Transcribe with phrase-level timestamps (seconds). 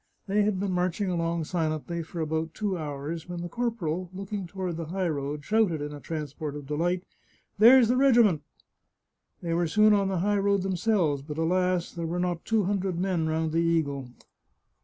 [0.25, 4.77] They had been marching along silently for about two hours when the corporal, looking toward
[4.77, 7.03] the high road, shouted in a transport of delight,"
[7.59, 8.41] There's the regiment!"
[9.43, 12.97] They were soon on the high road themselves, but alas, there were not two hundred
[12.97, 14.09] men round the eagle